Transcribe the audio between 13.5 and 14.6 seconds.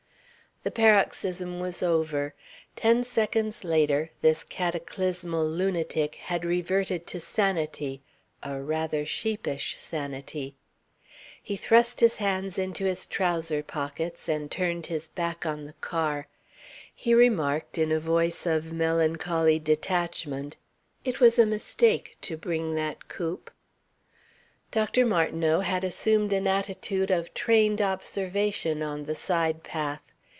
pockets and